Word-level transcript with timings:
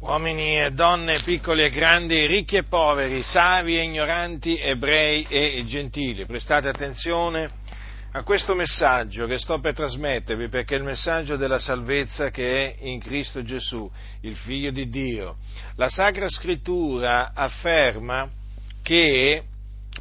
uomini 0.00 0.60
e 0.60 0.70
donne, 0.72 1.22
piccoli 1.24 1.64
e 1.64 1.70
grandi, 1.70 2.26
ricchi 2.26 2.56
e 2.56 2.64
poveri, 2.64 3.22
savi 3.22 3.78
e 3.78 3.82
ignoranti, 3.82 4.58
ebrei 4.58 5.26
e 5.28 5.62
gentili. 5.66 6.26
Prestate 6.26 6.68
attenzione 6.68 7.62
a 8.12 8.22
questo 8.22 8.54
messaggio 8.54 9.26
che 9.26 9.38
sto 9.38 9.58
per 9.58 9.74
trasmettervi 9.74 10.48
perché 10.48 10.76
è 10.76 10.78
il 10.78 10.84
messaggio 10.84 11.36
della 11.36 11.58
salvezza 11.58 12.30
che 12.30 12.76
è 12.76 12.76
in 12.86 13.00
Cristo 13.00 13.42
Gesù, 13.42 13.90
il 14.20 14.36
Figlio 14.36 14.70
di 14.70 14.88
Dio. 14.88 15.36
La 15.76 15.88
Sacra 15.88 16.28
Scrittura 16.28 17.32
afferma 17.34 18.28
che 18.82 19.42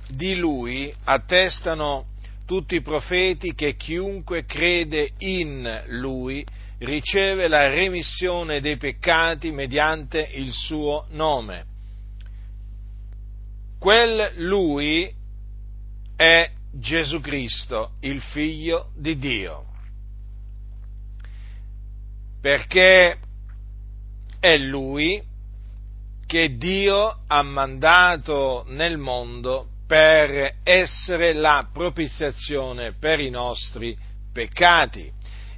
di 0.10 0.36
Lui 0.36 0.94
attestano 1.05 2.05
tutti 2.46 2.75
i 2.75 2.82
profeti 2.82 3.55
che 3.55 3.75
chiunque 3.75 4.46
crede 4.46 5.12
in 5.20 5.84
Lui 5.88 6.46
riceve 6.86 7.48
la 7.48 7.68
remissione 7.68 8.60
dei 8.60 8.78
peccati 8.78 9.52
mediante 9.52 10.30
il 10.34 10.52
suo 10.52 11.05
nome. 11.10 11.66
Quel 13.80 14.34
lui 14.38 15.14
è 16.16 16.50
Gesù 16.72 17.20
Cristo, 17.20 17.91
il 18.02 18.22
figlio 18.22 18.91
di 18.96 19.18
Dio. 19.18 19.66
Perché 22.41 23.18
è 24.40 24.58
lui 24.58 25.22
che 26.26 26.58
Dio 26.58 27.20
ha 27.27 27.44
mandato 27.44 28.66
nel 28.68 28.98
mondo 28.98 29.68
per 29.86 30.55
essere 30.63 31.34
la 31.34 31.70
propiziazione 31.72 32.94
per 32.94 33.20
i 33.20 33.30
nostri 33.30 33.98
peccati. 34.32 35.12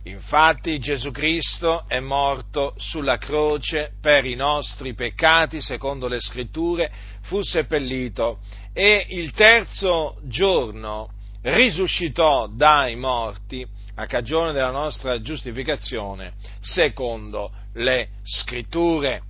Infatti 0.08 0.78
Gesù 0.78 1.10
Cristo 1.10 1.86
è 1.88 2.00
morto 2.00 2.76
sulla 2.78 3.18
croce 3.18 3.94
per 4.00 4.24
i 4.26 4.36
nostri 4.36 4.94
peccati, 4.94 5.62
secondo 5.62 6.08
le 6.08 6.20
scritture, 6.20 6.92
fu 7.22 7.42
seppellito 7.42 8.38
e 8.72 9.08
il 9.10 9.32
terzo 9.32 10.20
giorno 10.26 11.10
risuscitò 11.42 12.48
dai 12.48 12.96
morti 12.96 13.66
a 13.96 14.06
cagione 14.06 14.52
della 14.52 14.70
nostra 14.70 15.20
giustificazione, 15.22 16.34
secondo 16.60 17.52
le 17.74 18.10
scritture. 18.22 19.24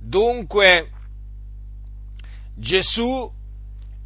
Dunque 0.00 0.90
Gesù 2.56 3.30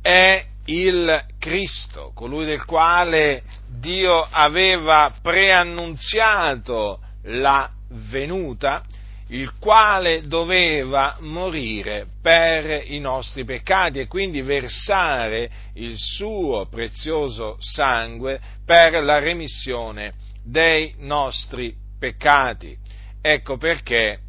è 0.02 0.49
il 0.66 1.24
Cristo, 1.38 2.12
colui 2.14 2.44
del 2.44 2.64
quale 2.64 3.42
Dio 3.66 4.26
aveva 4.30 5.12
preannunziato 5.22 7.00
la 7.24 7.70
venuta, 8.10 8.82
il 9.28 9.52
quale 9.58 10.22
doveva 10.22 11.16
morire 11.20 12.06
per 12.20 12.82
i 12.86 12.98
nostri 12.98 13.44
peccati 13.44 14.00
e 14.00 14.06
quindi 14.06 14.42
versare 14.42 15.50
il 15.74 15.96
suo 15.96 16.66
prezioso 16.66 17.56
sangue 17.60 18.40
per 18.64 19.02
la 19.02 19.18
remissione 19.18 20.14
dei 20.42 20.94
nostri 20.98 21.74
peccati. 21.98 22.76
Ecco 23.22 23.56
perché 23.56 24.20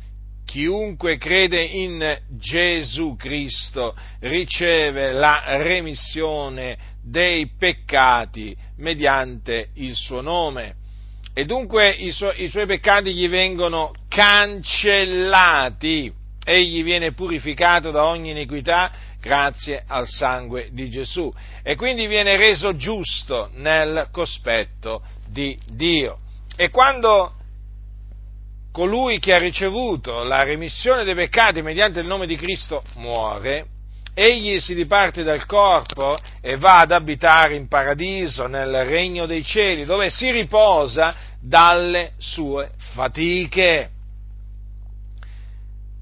chiunque 0.52 1.18
crede 1.18 1.64
in 1.64 2.20
Gesù 2.38 3.16
Cristo 3.16 3.96
riceve 4.20 5.14
la 5.14 5.44
remissione 5.64 6.78
dei 7.02 7.52
peccati 7.58 8.54
mediante 8.80 9.70
il 9.76 9.96
suo 9.96 10.20
nome. 10.20 10.76
E 11.34 11.46
dunque 11.46 11.92
i, 11.92 12.12
su- 12.12 12.34
i 12.36 12.50
suoi 12.50 12.66
peccati 12.66 13.14
gli 13.14 13.30
vengono 13.30 13.94
cancellati, 14.10 16.12
egli 16.44 16.84
viene 16.84 17.14
purificato 17.14 17.92
da 17.92 18.04
ogni 18.04 18.32
iniquità 18.32 18.92
grazie 19.22 19.86
al 19.88 20.06
sangue 20.06 20.68
di 20.74 20.90
Gesù 20.90 21.34
e 21.64 21.78
quindi 21.78 22.08
viene 22.08 22.36
reso 22.36 22.76
giusto 22.76 23.50
nel 23.54 24.10
cospetto 24.12 25.02
di 25.30 25.58
Dio. 25.70 26.18
E 26.58 26.70
quando 26.70 27.36
colui 28.72 29.20
che 29.20 29.34
ha 29.34 29.38
ricevuto 29.38 30.24
la 30.24 30.44
remissione 30.44 31.04
dei 31.04 31.16
peccati 31.16 31.62
mediante 31.62 32.00
il 32.00 32.08
nome 32.08 32.26
di 32.26 32.36
Cristo 32.36 32.82
muore, 32.96 33.66
egli 34.14 34.60
si 34.60 34.74
diparte 34.74 35.24
dal 35.24 35.46
corpo 35.46 36.18
e 36.42 36.58
va 36.58 36.80
ad 36.80 36.92
abitare 36.92 37.56
in 37.56 37.68
paradiso, 37.68 38.48
nel 38.48 38.86
regno 38.86 39.26
dei 39.26 39.44
cieli, 39.44 39.86
dove 39.86 40.10
si 40.10 40.32
riposa 40.32 41.16
dalle 41.40 42.14
sue 42.18 42.72
fatiche. 42.94 43.90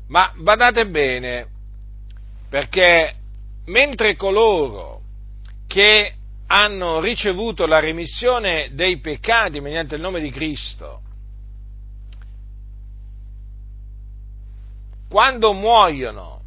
Ma 0.08 0.32
badate 0.36 0.88
bene, 0.88 1.48
perché 2.50 3.14
mentre 3.66 4.16
coloro 4.16 5.02
che 5.68 6.14
hanno 6.48 7.00
ricevuto 7.00 7.68
la 7.68 7.80
remissione 7.80 8.72
dei 8.74 8.98
peccati 9.00 9.62
mediante 9.62 9.96
il 9.96 10.02
nome 10.02 10.20
di 10.20 10.32
Cristo, 10.32 11.02
quando 15.10 15.54
muoiono 15.54 16.42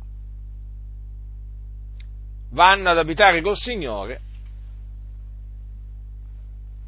vanno 2.50 2.90
ad 2.90 2.98
abitare 2.98 3.42
col 3.42 3.56
Signore, 3.56 4.20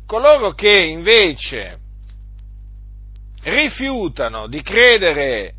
coloro 0.06 0.52
che 0.52 0.84
invece 0.84 1.78
rifiutano 3.42 4.46
di 4.46 4.62
credere 4.62 5.54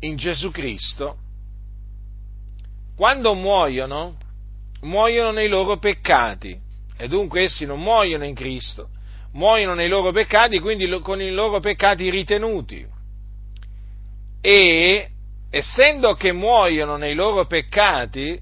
in 0.00 0.16
Gesù 0.16 0.50
Cristo, 0.50 1.16
quando 2.94 3.34
muoiono, 3.34 4.16
muoiono 4.82 5.30
nei 5.30 5.48
loro 5.48 5.78
peccati. 5.78 6.66
E 7.00 7.06
dunque 7.06 7.44
essi 7.44 7.64
non 7.64 7.80
muoiono 7.80 8.24
in 8.24 8.34
Cristo, 8.34 8.90
muoiono 9.32 9.74
nei 9.74 9.88
loro 9.88 10.10
peccati, 10.10 10.58
quindi 10.58 10.88
con 11.00 11.22
i 11.22 11.30
loro 11.30 11.60
peccati 11.60 12.10
ritenuti 12.10 12.96
e 14.40 15.10
essendo 15.50 16.14
che 16.14 16.32
muoiono 16.32 16.96
nei 16.96 17.14
loro 17.14 17.46
peccati, 17.46 18.38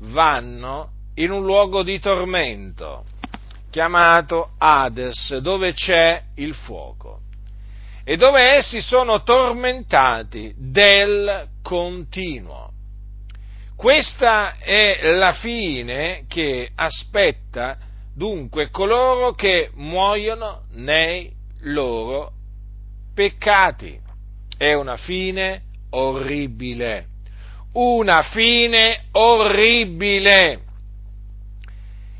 vanno 0.00 0.90
in 1.14 1.30
un 1.30 1.44
luogo 1.44 1.82
di 1.82 1.98
tormento 1.98 3.04
chiamato 3.70 4.50
Hades, 4.58 5.38
dove 5.38 5.72
c'è 5.72 6.22
il 6.36 6.54
fuoco 6.54 7.20
e 8.04 8.16
dove 8.16 8.56
essi 8.56 8.80
sono 8.80 9.22
tormentati 9.22 10.52
del 10.56 11.48
continuo. 11.62 12.70
Questa 13.76 14.56
è 14.58 15.12
la 15.14 15.32
fine 15.32 16.24
che 16.28 16.70
aspetta 16.74 17.78
dunque 18.14 18.70
coloro 18.70 19.32
che 19.32 19.70
muoiono 19.74 20.64
nei 20.72 21.32
loro 21.60 22.32
peccati 23.14 24.01
è 24.62 24.74
una 24.74 24.96
fine 24.96 25.62
orribile. 25.90 27.06
Una 27.72 28.22
fine 28.22 29.06
orribile. 29.10 30.60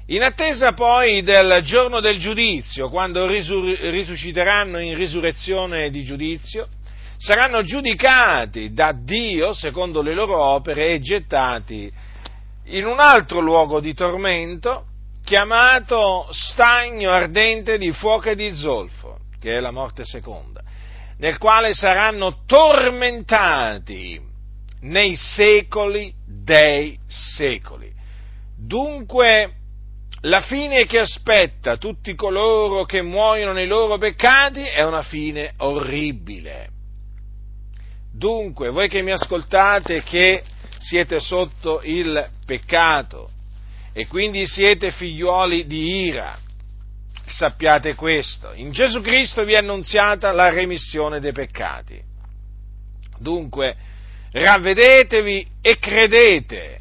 In 0.07 0.23
attesa 0.23 0.73
poi 0.73 1.23
del 1.23 1.61
giorno 1.63 2.01
del 2.01 2.19
giudizio, 2.19 2.89
quando 2.89 3.29
risur- 3.29 3.79
risusciteranno 3.79 4.81
in 4.81 4.97
risurrezione 4.97 5.89
di 5.91 6.03
giudizio, 6.03 6.67
saranno 7.17 7.63
giudicati 7.63 8.73
da 8.73 8.93
Dio 8.93 9.53
secondo 9.53 10.03
le 10.03 10.13
loro 10.13 10.37
opere 10.37 10.89
e 10.89 11.01
gettati 11.01 11.91
in 12.65 12.87
un 12.87 12.99
altro 12.99 13.39
luogo 13.39 13.79
di 13.79 13.95
tormento 13.95 14.87
chiamato 15.25 16.27
stagno 16.33 17.13
ardente 17.13 17.79
di 17.79 17.93
fuoco 17.93 18.31
e 18.31 18.35
di 18.35 18.53
zolfo, 18.57 19.19
che 19.39 19.55
è 19.55 19.61
la 19.61 19.71
morte 19.71 20.05
seconda 20.05 20.52
nel 21.23 21.39
quale 21.39 21.73
saranno 21.73 22.43
tormentati 22.47 24.21
nei 24.81 25.15
secoli 25.15 26.13
dei 26.27 26.99
secoli. 27.07 27.93
Dunque, 28.59 29.53
la 30.23 30.41
fine 30.41 30.85
che 30.87 30.99
aspetta 30.99 31.77
tutti 31.77 32.17
coloro 32.17 32.85
che 32.85 33.03
muoiono 33.03 33.53
nei 33.53 33.69
loro 33.69 33.99
peccati 33.99 34.63
è 34.63 34.85
una 34.85 35.03
fine 35.03 35.53
orribile. 35.59 36.71
Dunque, 38.13 38.71
voi 38.71 38.89
che 38.89 39.03
mi 39.03 39.13
ascoltate 39.13 40.03
che 40.03 40.43
siete 40.81 41.21
sotto 41.21 41.83
il 41.85 42.31
peccato 42.45 43.31
e 43.93 44.09
quindi 44.09 44.49
siete 44.49 44.91
figliuoli 44.91 45.67
di 45.67 46.07
ira, 46.07 46.37
sappiate 47.27 47.95
questo, 47.95 48.53
in 48.55 48.73
Gesù 48.73 49.01
Cristo 49.01 49.45
vi 49.45 49.53
è 49.53 49.59
annunziata 49.59 50.33
la 50.33 50.51
remissione 50.51 51.21
dei 51.21 51.33
peccati. 51.33 52.01
Dunque, 53.19 53.77
ravvedetevi 54.33 55.47
e 55.61 55.79
credete 55.79 56.81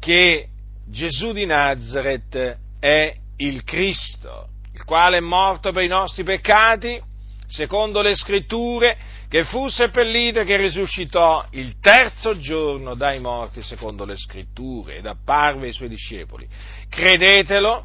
che 0.00 0.48
Gesù 0.86 1.32
di 1.32 1.44
Nazareth 1.44 2.58
è 2.80 3.14
il 3.36 3.62
Cristo, 3.64 4.48
il 4.72 4.84
quale 4.84 5.18
è 5.18 5.20
morto 5.20 5.70
per 5.72 5.82
i 5.82 5.88
nostri 5.88 6.22
peccati, 6.24 7.00
secondo 7.46 8.02
le 8.02 8.14
scritture, 8.14 8.96
che 9.28 9.44
fu 9.44 9.68
seppellito 9.68 10.40
e 10.40 10.44
che 10.44 10.56
risuscitò 10.56 11.44
il 11.50 11.78
terzo 11.80 12.38
giorno 12.38 12.94
dai 12.94 13.20
morti 13.20 13.62
secondo 13.62 14.06
le 14.06 14.16
scritture 14.16 14.96
ed 14.96 15.06
apparve 15.06 15.66
ai 15.66 15.72
suoi 15.72 15.90
discepoli. 15.90 16.48
Credetelo 16.88 17.84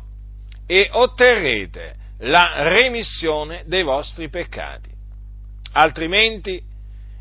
e 0.65 0.89
otterrete 0.91 1.95
la 2.19 2.69
remissione 2.69 3.63
dei 3.65 3.83
vostri 3.83 4.29
peccati. 4.29 4.89
Altrimenti 5.73 6.61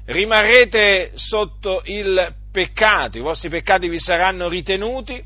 rimarrete 0.07 1.13
sotto 1.15 1.83
il 1.87 2.35
peccato, 2.53 3.19
i 3.19 3.23
vostri 3.23 3.49
peccati 3.49 3.89
vi 3.89 3.99
saranno 3.99 4.49
ritenuti, 4.49 5.23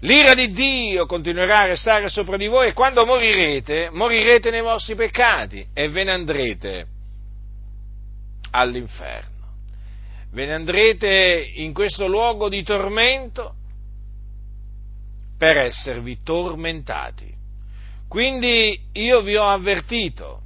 l'ira 0.00 0.34
di 0.34 0.52
Dio 0.52 1.06
continuerà 1.06 1.60
a 1.60 1.66
restare 1.66 2.08
sopra 2.08 2.36
di 2.36 2.46
voi 2.46 2.68
e 2.68 2.72
quando 2.72 3.04
morirete, 3.04 3.90
morirete 3.90 4.50
nei 4.50 4.62
vostri 4.62 4.94
peccati 4.94 5.66
e 5.74 5.88
ve 5.88 6.04
ne 6.04 6.10
andrete 6.10 6.86
all'inferno. 8.50 9.30
Ve 10.32 10.46
ne 10.46 10.54
andrete 10.54 11.52
in 11.56 11.74
questo 11.74 12.06
luogo 12.06 12.48
di 12.48 12.62
tormento 12.62 13.56
per 15.42 15.56
esservi 15.56 16.22
tormentati. 16.22 17.28
Quindi 18.08 18.78
io 18.92 19.22
vi 19.22 19.34
ho 19.34 19.48
avvertito, 19.48 20.42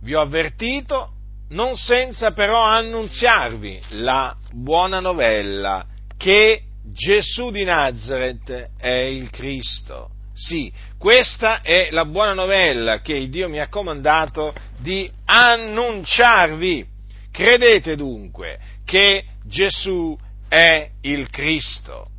vi 0.00 0.14
ho 0.14 0.22
avvertito 0.22 1.12
non 1.50 1.76
senza 1.76 2.32
però 2.32 2.62
annunziarvi 2.62 3.82
la 4.00 4.34
buona 4.52 5.00
novella 5.00 5.84
che 6.16 6.62
Gesù 6.82 7.50
di 7.50 7.64
Nazareth 7.64 8.70
è 8.78 8.88
il 8.88 9.28
Cristo. 9.28 10.08
Sì, 10.32 10.72
questa 10.96 11.60
è 11.60 11.88
la 11.90 12.06
buona 12.06 12.32
novella 12.32 13.02
che 13.02 13.28
Dio 13.28 13.50
mi 13.50 13.60
ha 13.60 13.68
comandato 13.68 14.54
di 14.78 15.10
annunciarvi. 15.26 16.86
Credete 17.30 17.94
dunque 17.94 18.58
che 18.86 19.22
Gesù 19.44 20.16
è 20.48 20.88
il 21.02 21.28
Cristo 21.28 22.16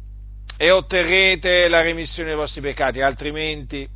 e 0.61 0.71
otterrete 0.71 1.69
la 1.69 1.79
remissione 1.79 2.27
dei 2.27 2.37
vostri 2.37 2.59
peccati, 2.59 2.99
altrimenti 2.99 3.87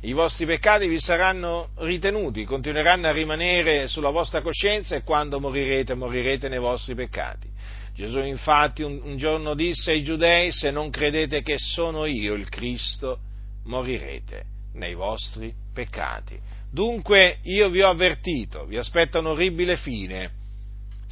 i 0.00 0.12
vostri 0.12 0.44
peccati 0.44 0.88
vi 0.88 0.98
saranno 0.98 1.68
ritenuti, 1.76 2.44
continueranno 2.44 3.06
a 3.06 3.12
rimanere 3.12 3.86
sulla 3.86 4.10
vostra 4.10 4.42
coscienza 4.42 4.96
e 4.96 5.04
quando 5.04 5.38
morirete, 5.38 5.94
morirete 5.94 6.48
nei 6.48 6.58
vostri 6.58 6.96
peccati. 6.96 7.48
Gesù 7.94 8.18
infatti 8.18 8.82
un, 8.82 9.16
giorno 9.16 9.54
disse 9.54 9.92
ai 9.92 10.02
giudei, 10.02 10.50
se 10.50 10.72
non 10.72 10.90
credete 10.90 11.42
che 11.42 11.58
sono 11.58 12.06
io 12.06 12.34
il 12.34 12.48
Cristo, 12.48 13.20
morirete 13.66 14.46
nei 14.72 14.94
vostri 14.94 15.54
peccati. 15.72 16.36
Dunque 16.72 17.38
io 17.42 17.68
vi 17.68 17.82
ho 17.82 17.88
avvertito, 17.88 18.64
vi 18.64 18.78
aspetta 18.78 19.20
un 19.20 19.26
orribile 19.26 19.76
fine 19.76 20.42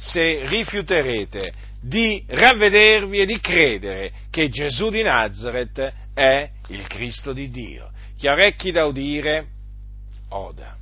se 0.03 0.45
rifiuterete 0.45 1.53
di 1.81 2.23
ravvedervi 2.27 3.19
e 3.19 3.25
di 3.25 3.39
credere 3.39 4.11
che 4.29 4.49
Gesù 4.49 4.89
di 4.89 5.01
Nazareth 5.01 5.93
è 6.13 6.49
il 6.69 6.87
Cristo 6.87 7.33
di 7.33 7.49
Dio. 7.49 7.91
Chi 8.17 8.27
ha 8.27 8.33
orecchi 8.33 8.71
da 8.71 8.85
udire, 8.85 9.47
oda. 10.29 10.77